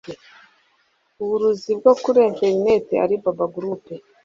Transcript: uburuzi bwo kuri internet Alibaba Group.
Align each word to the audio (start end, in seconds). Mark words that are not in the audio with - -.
uburuzi 1.21 1.71
bwo 1.79 1.93
kuri 2.01 2.19
internet 2.31 2.85
Alibaba 3.03 3.45
Group. 3.55 3.83